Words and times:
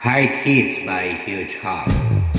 Hide 0.00 0.30
Hits 0.30 0.78
by 0.86 1.14
Huge 1.24 1.56
Hawk. 1.56 2.37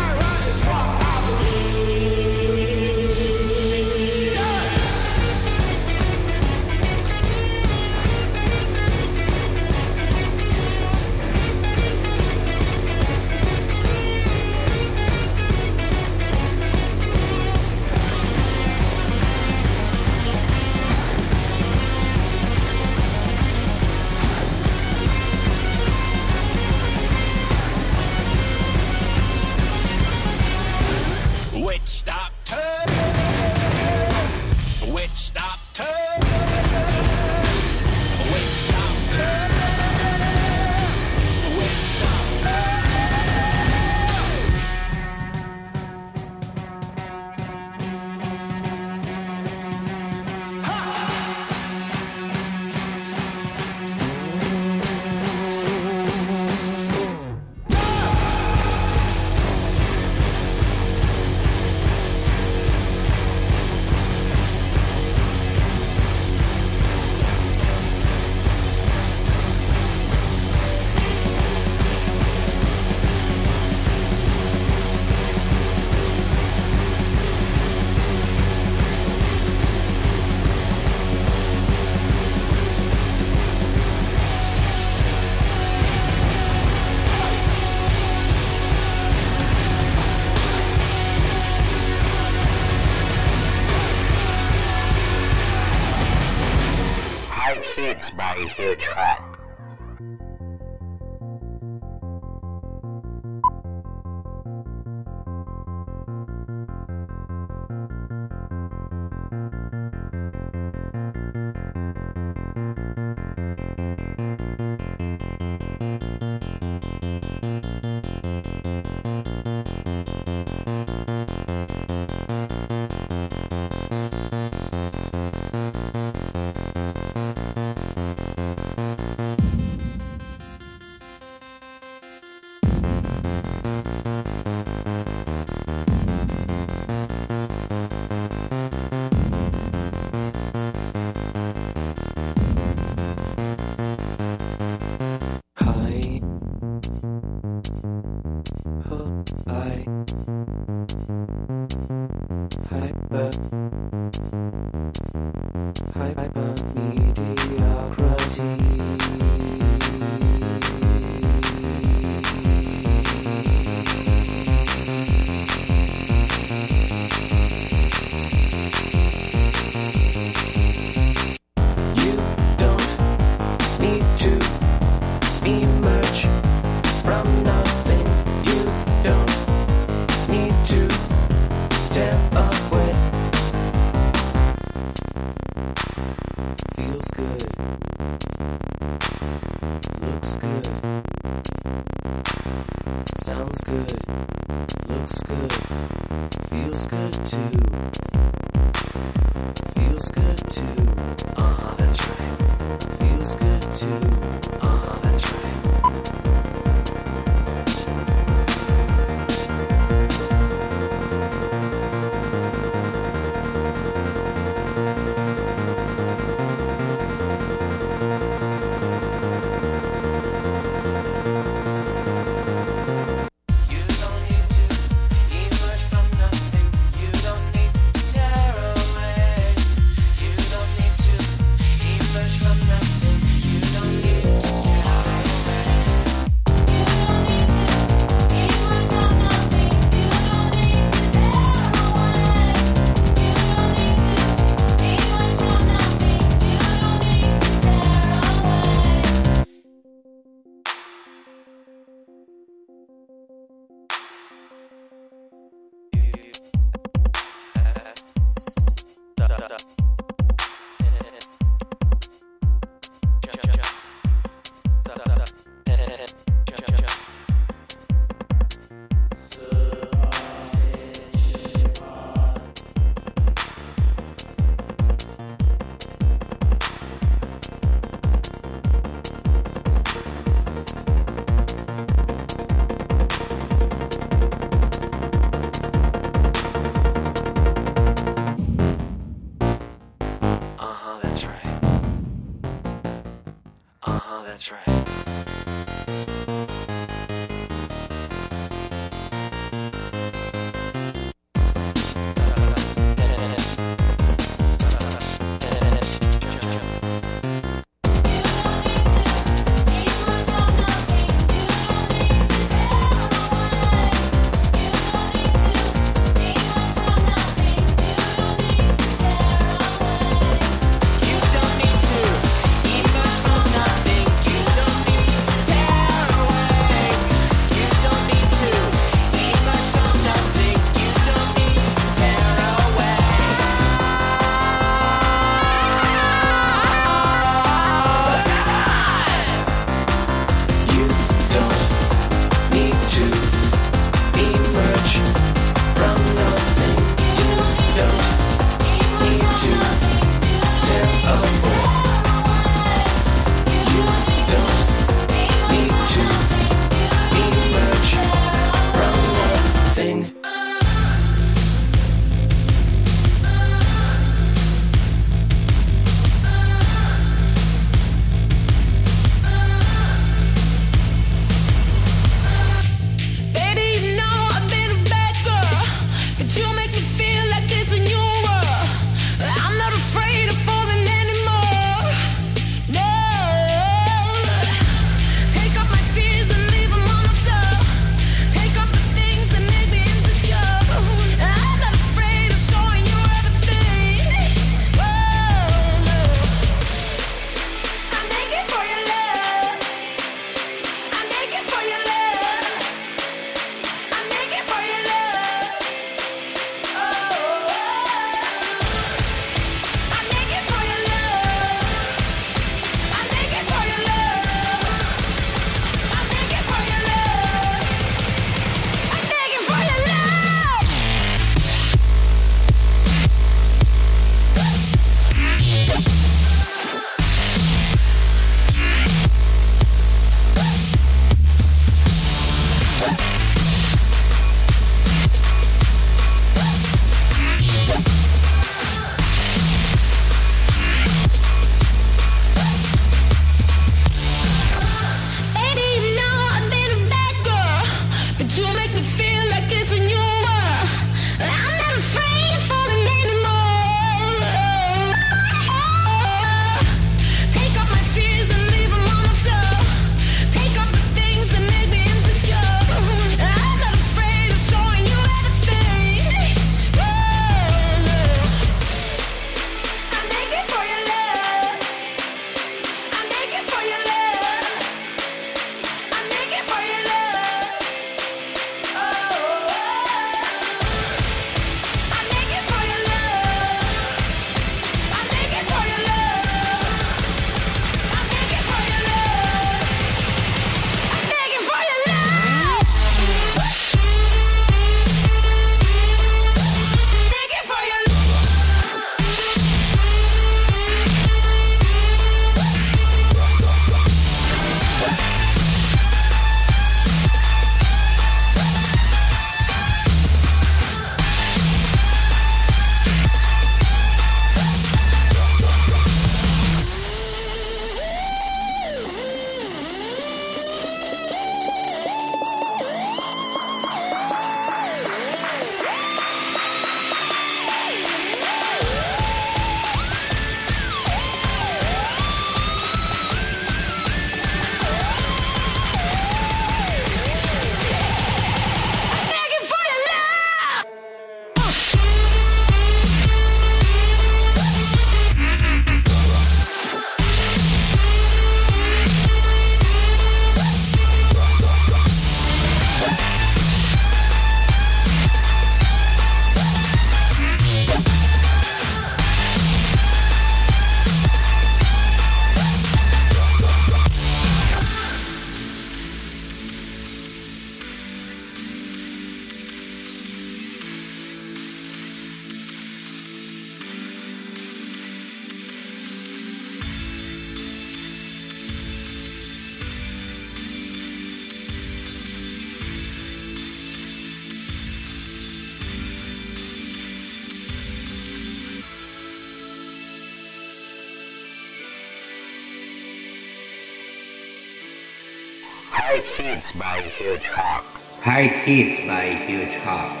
by 596.57 596.81
Huge 596.81 597.27
Hawk. 597.27 597.63
Hard 598.03 598.33
Thieves 598.43 598.77
by 598.79 599.13
Huge 599.13 599.55
Hawk. 599.55 600.00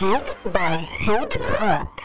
Hit 0.00 0.34
by 0.50 0.76
Hit 0.78 1.36
Hug. 1.36 2.00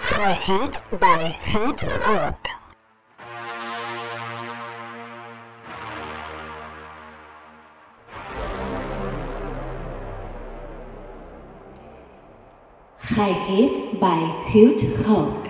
For 0.00 0.34
Hit 0.34 0.82
by 1.00 1.28
Hit 1.28 1.80
Hug. 1.80 2.34
High 12.98 13.32
Hit 13.32 13.98
by 13.98 14.42
Hit 14.50 14.82
Hug. 15.06 15.48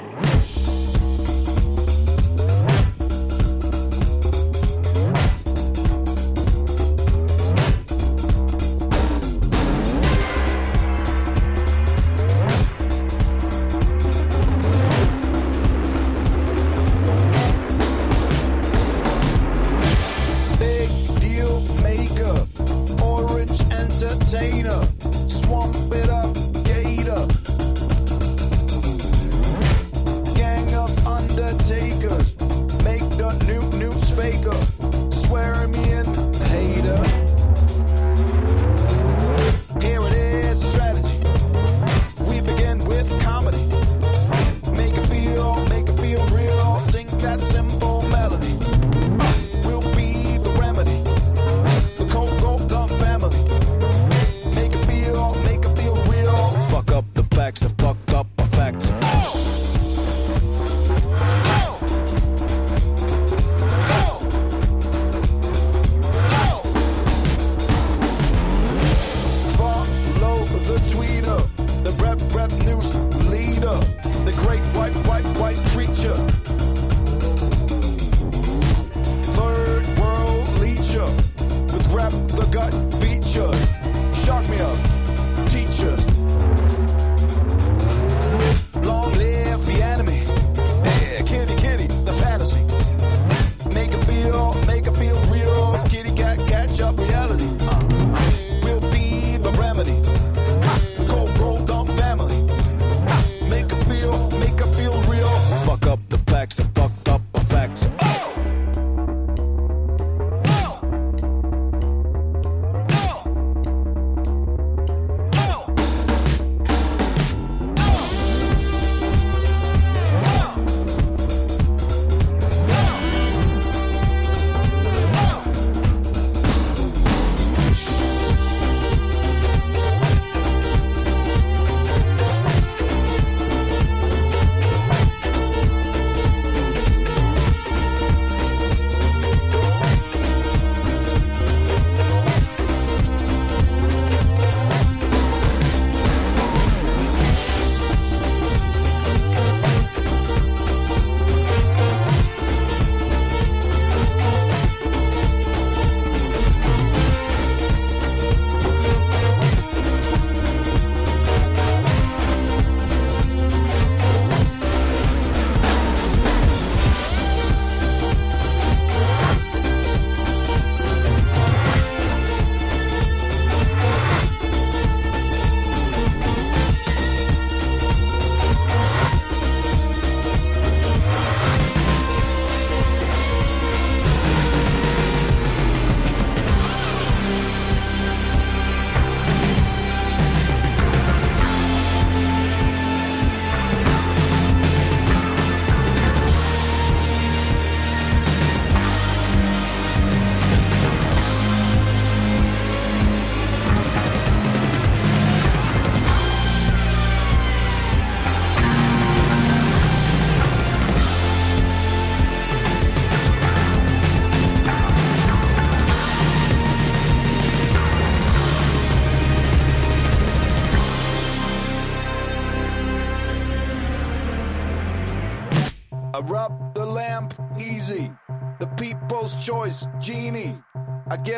Facts. 58.70 59.09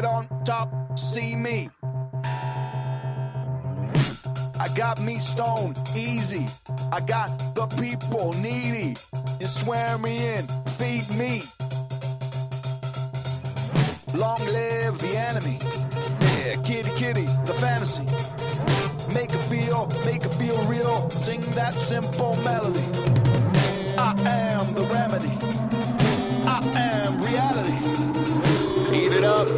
Get 0.03 0.11
on 0.11 0.45
top, 0.45 0.99
see 0.99 1.35
me. 1.35 1.71
I 4.59 4.69
got 4.77 5.01
me 5.01 5.19
stoned, 5.19 5.79
easy. 5.97 6.47
I 6.93 7.01
got 7.01 7.55
the 7.55 7.67
people 7.81 8.33
needy. 8.35 8.97
You 9.41 9.47
swear 9.47 9.99
me 9.99 10.35
in, 10.35 10.47
feed 10.79 11.09
me. 11.17 11.43
Long 14.15 14.45
live 14.47 14.99
the 14.99 15.17
enemy. 15.17 15.59
Yeah, 16.39 16.57
kitty 16.63 16.91
kitty, 16.97 17.27
the 17.47 17.55
fantasy. 17.55 18.05
Make 19.15 19.31
it 19.31 19.45
feel, 19.51 19.87
make 20.05 20.25
it 20.25 20.35
feel 20.35 20.59
real. 20.65 21.11
Sing 21.11 21.41
that 21.55 21.75
simple 21.75 22.37
melody. 22.45 22.87
I 23.99 24.13
am 24.27 24.75
the 24.75 24.83
remedy. 24.83 25.35
I 26.47 26.59
am 26.77 27.21
reality. 27.23 27.93
Eat 28.95 29.13
it 29.13 29.25
up, 29.25 29.49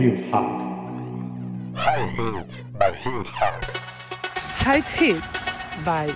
Huge 0.00 0.22
Hawk. 0.30 0.62
High 1.74 2.06
Heat 2.16 2.46
by 5.84 6.08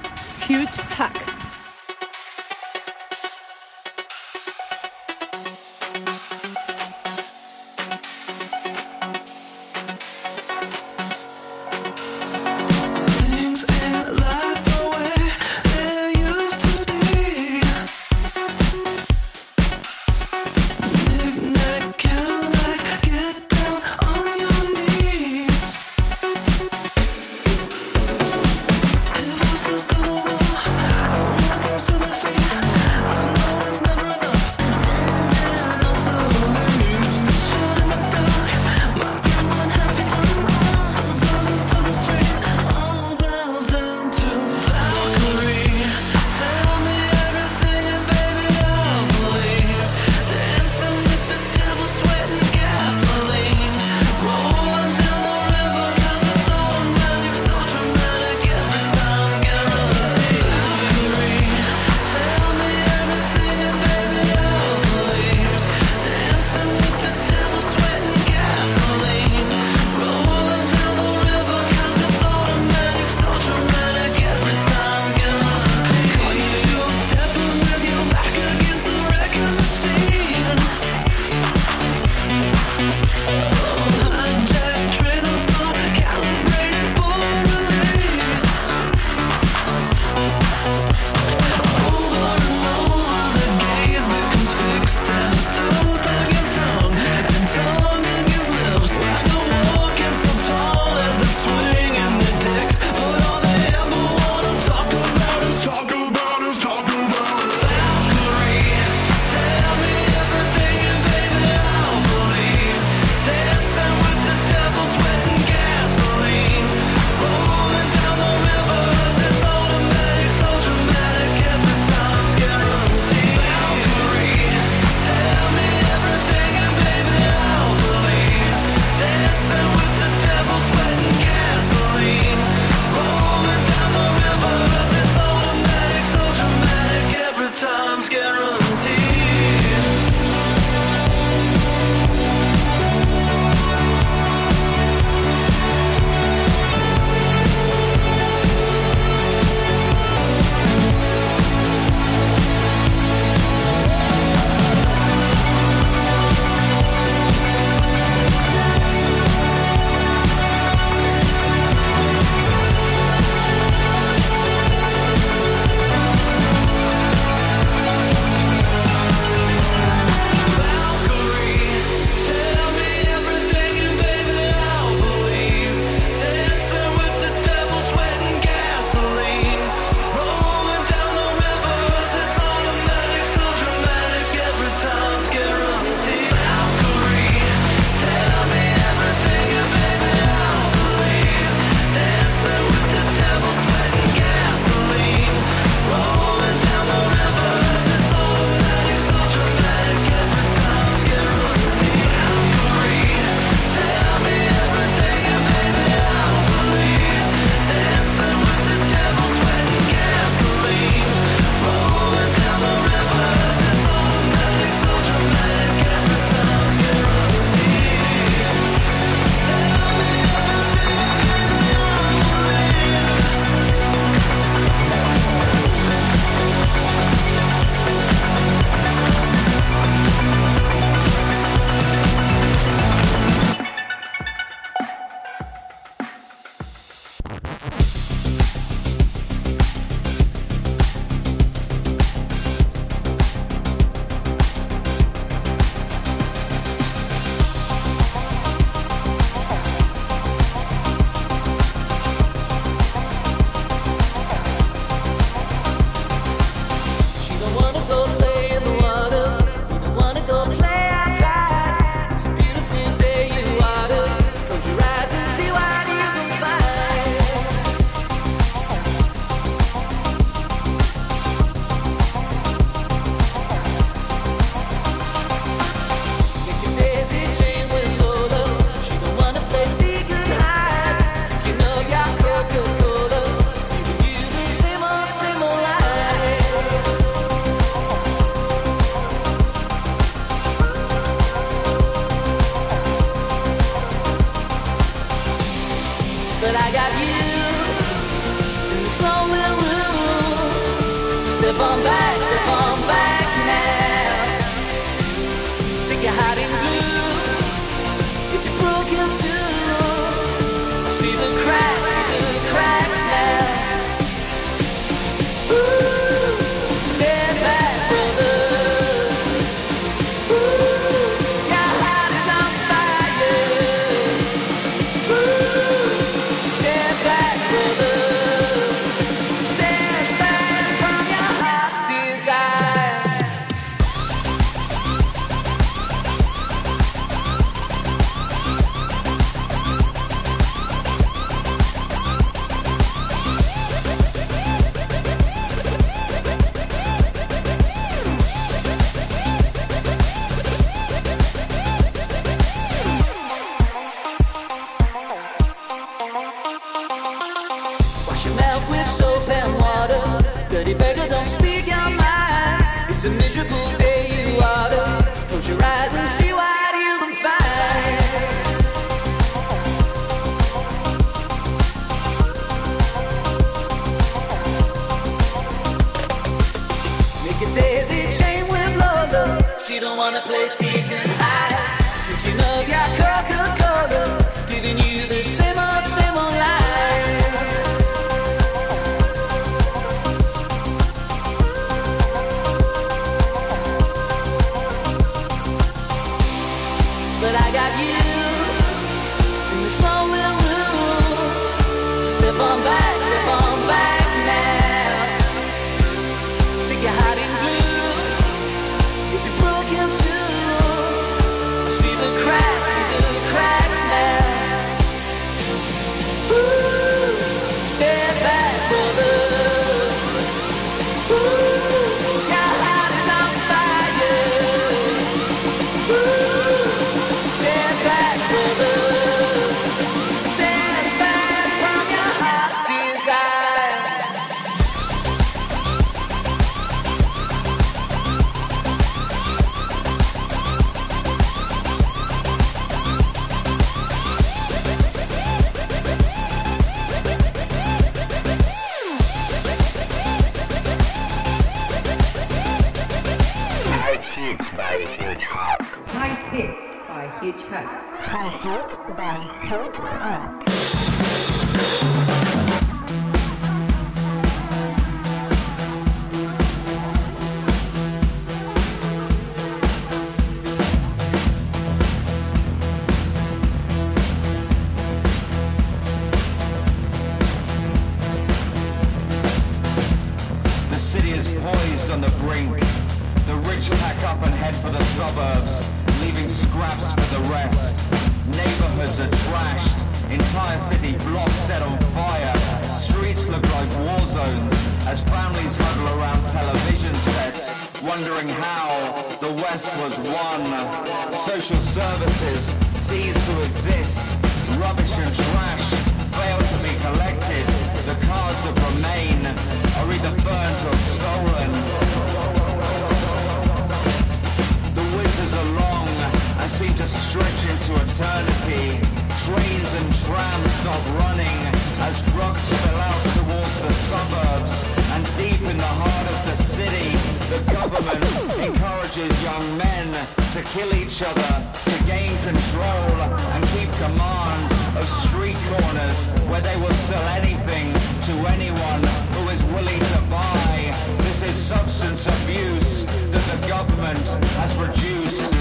men 529.75 529.91
to 530.33 530.43
kill 530.55 530.73
each 530.75 531.03
other, 531.03 531.33
to 531.71 531.77
gain 531.85 532.13
control 532.31 532.91
and 533.35 533.43
keep 533.55 533.71
command 533.85 534.43
of 534.79 534.85
street 535.05 535.39
corners 535.51 535.99
where 536.31 536.41
they 536.41 536.57
will 536.63 536.79
sell 536.89 537.07
anything 537.21 537.67
to 538.09 538.15
anyone 538.35 538.83
who 539.15 539.23
is 539.35 539.43
willing 539.55 539.83
to 539.95 540.01
buy. 540.11 540.73
This 541.07 541.23
is 541.29 541.35
substance 541.35 542.07
abuse 542.07 542.85
that 543.13 543.25
the 543.31 543.39
government 543.49 544.05
has 544.39 544.53
produced. 544.57 545.33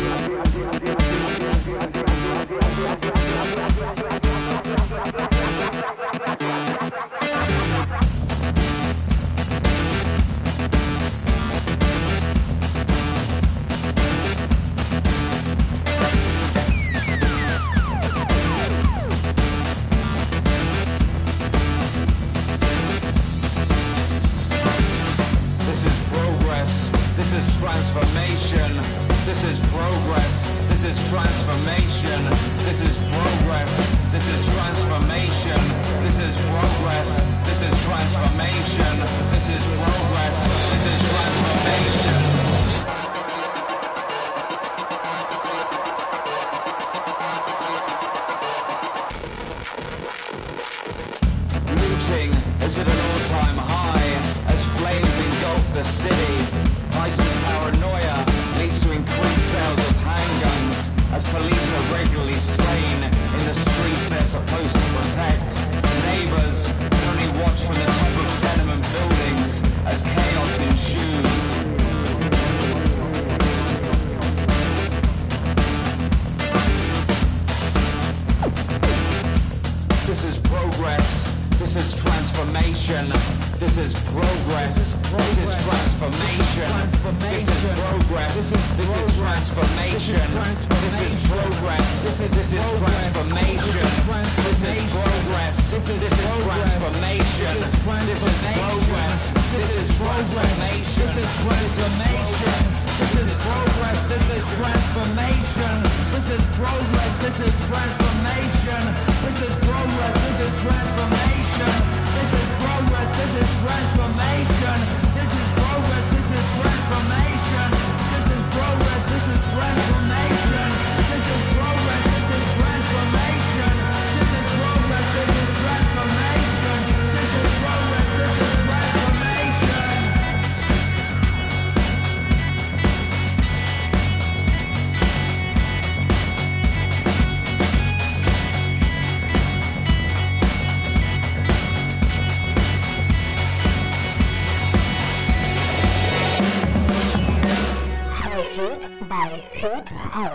This 29.33 29.45
is 29.45 29.59
progress. 29.71 30.55
This 30.69 30.83
is 30.83 31.09
transformation. 31.09 32.23
This 32.69 32.81
is 32.81 32.95
progress. 33.17 33.73
This 34.11 34.27
is 34.27 34.45
transformation. 34.53 35.59
This 36.05 36.19
is 36.19 36.35
progress. 36.53 37.09
This 37.41 37.61
is 37.63 37.83
transformation. 37.83 38.93
This 39.33 39.49
is 39.49 39.63
progress. 39.81 40.35
This 40.71 40.85
is 40.85 41.09
transformation. 41.09 42.32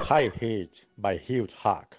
High 0.09 0.33
Heat 0.41 0.87
by 0.97 1.19
Huge 1.19 1.53
Hack. 1.53 1.98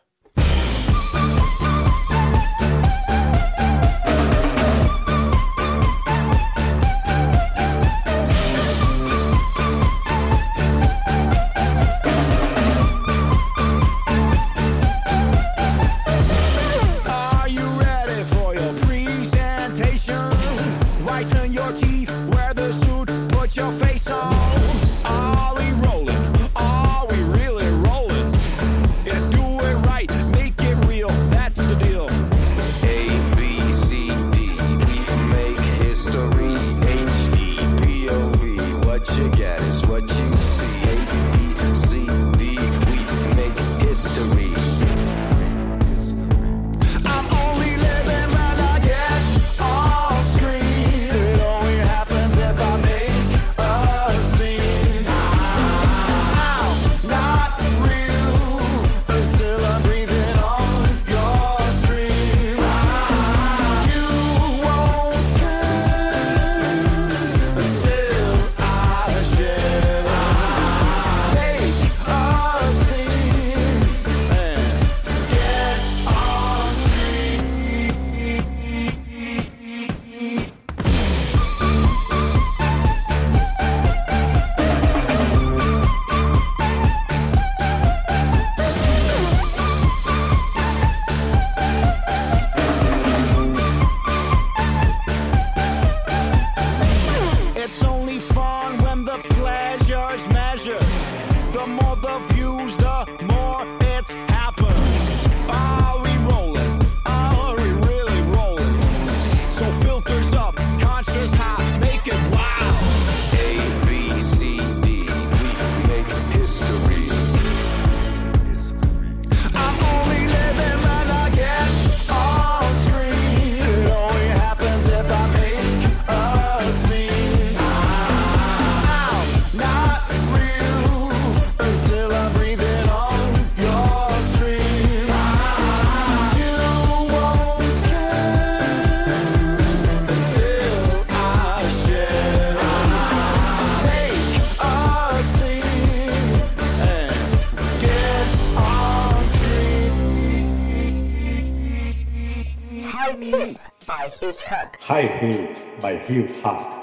By 156.00 156.06
Huge 156.06 156.32
Hack. 156.42 156.79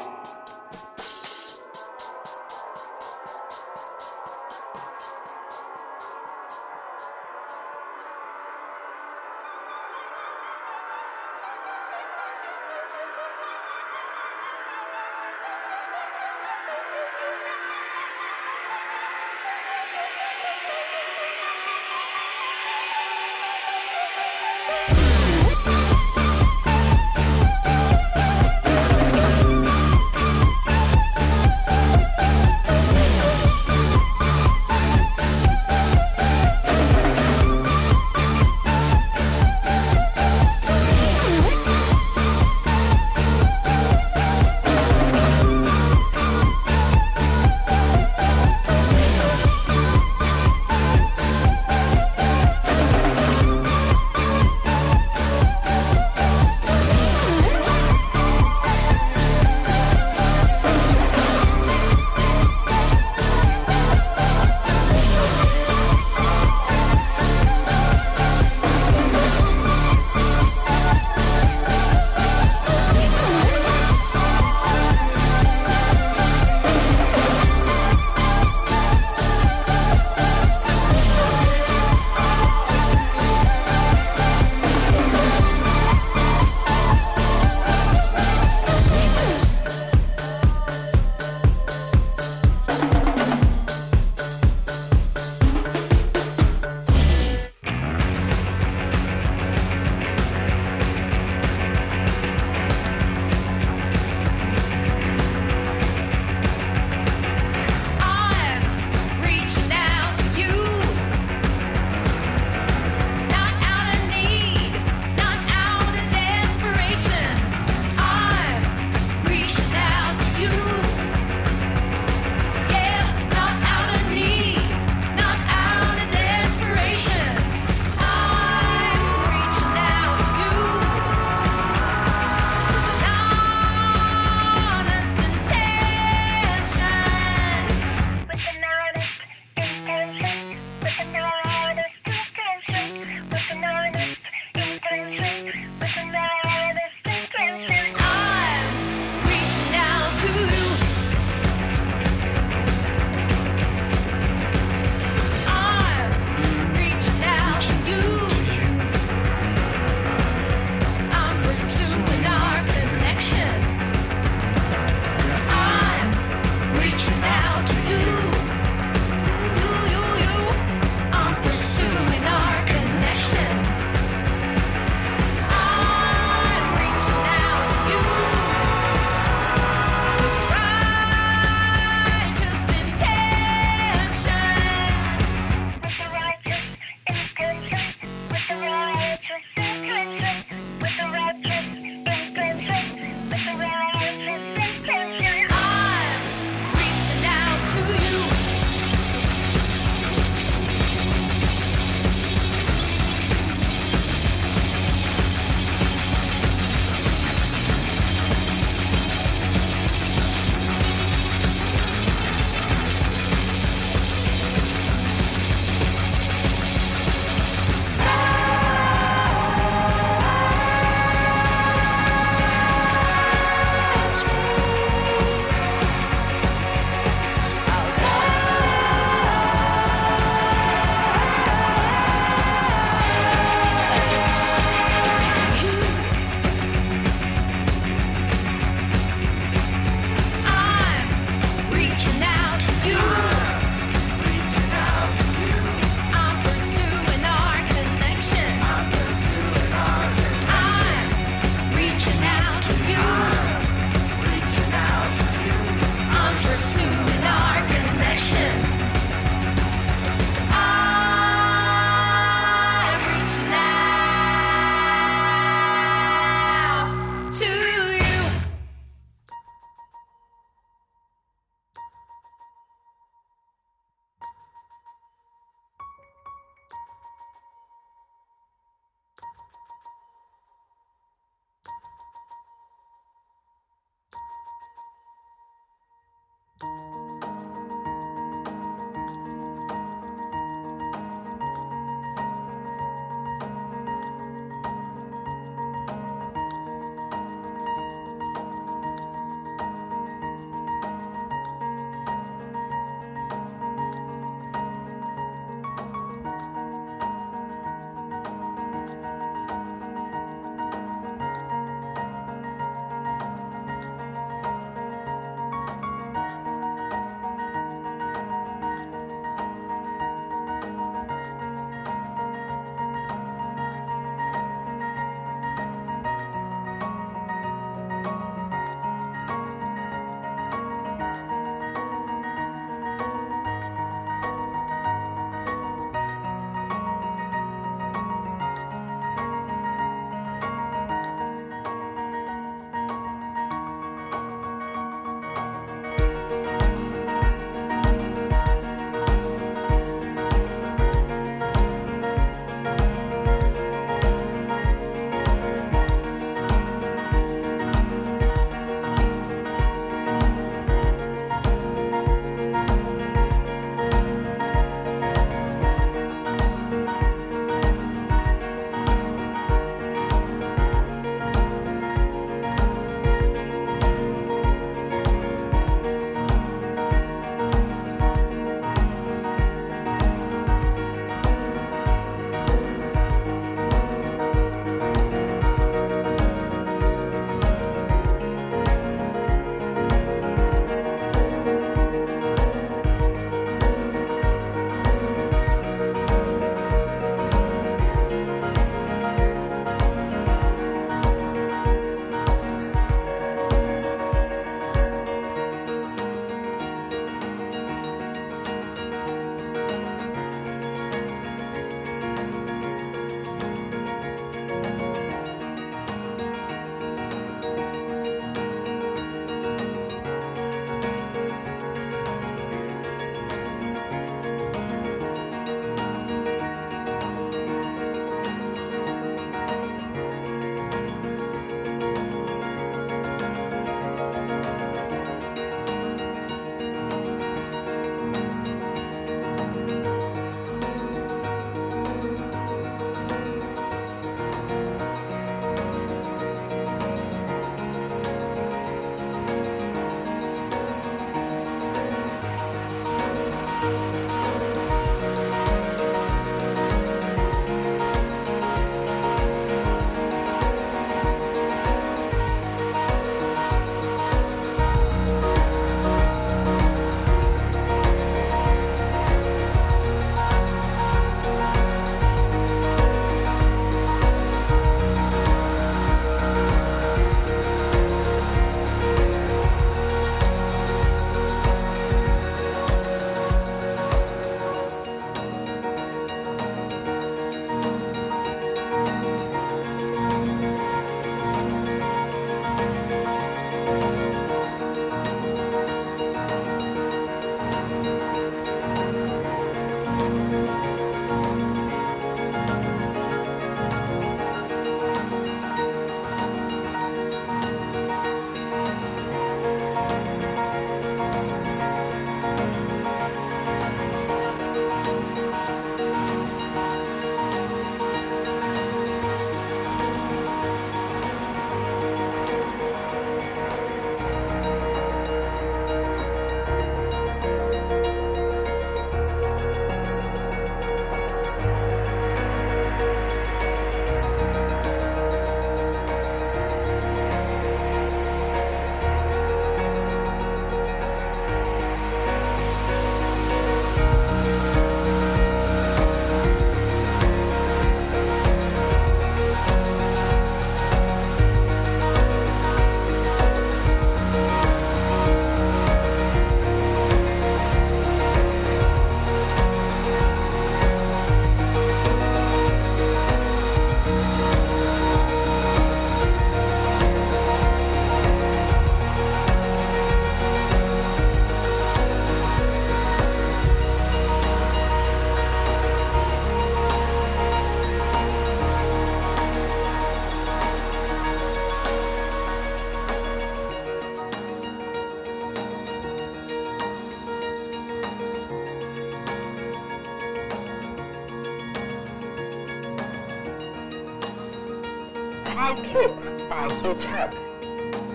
By 596.76 596.82
Huge 596.82 596.90
Hug. 596.90 597.14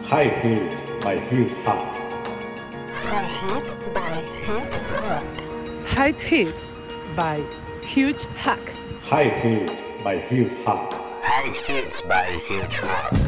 High 0.04 0.24
Hit 0.24 1.02
by 1.02 1.20
Huge 1.20 1.54
Hawk. 1.64 1.98
High 2.94 3.24
Hits 3.32 3.76
by 3.94 4.24
Huge 4.44 4.74
Hug. 4.84 5.86
High 5.86 6.12
Hits 6.12 6.74
by 7.16 7.44
Huge 7.84 8.24
Hack. 8.36 8.74
High 9.04 9.30
Hit 9.30 10.04
by 10.04 10.18
Huge 10.18 10.54
Hawk. 10.66 10.94
High 11.22 11.54
hits 11.68 12.02
by 12.02 12.26
Huge 12.48 12.78
Hawk. 12.78 13.21